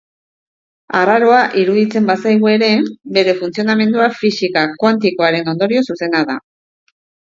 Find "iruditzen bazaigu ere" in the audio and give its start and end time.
1.63-2.71